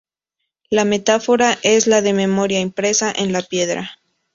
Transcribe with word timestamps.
La 0.71 0.83
metáfora 0.83 1.59
es 1.61 1.85
la 1.85 2.01
de 2.01 2.09
la 2.09 2.15
memoria 2.15 2.59
impresa 2.59 3.13
en 3.15 3.31
la 3.31 3.43
piedra. 3.43 3.99